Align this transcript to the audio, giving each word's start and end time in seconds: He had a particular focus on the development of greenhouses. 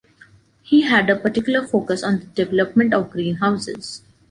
He 0.63 0.81
had 0.81 1.11
a 1.11 1.15
particular 1.15 1.61
focus 1.67 2.01
on 2.03 2.17
the 2.21 2.25
development 2.25 2.91
of 2.95 3.11
greenhouses. 3.11 4.01